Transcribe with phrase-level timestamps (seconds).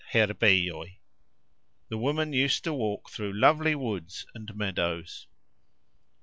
[0.11, 0.89] The
[1.91, 5.27] woman used to walk through lovely woods and meadows.